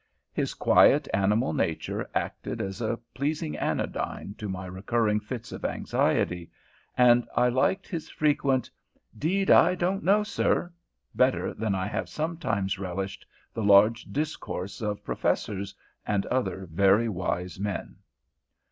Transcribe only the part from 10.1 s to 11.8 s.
sir." better than